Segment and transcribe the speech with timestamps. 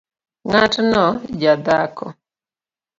[0.49, 1.05] Ng’atno
[1.41, 2.05] jadhako